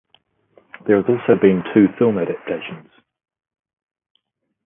[0.87, 2.89] There have also been two film adaptations.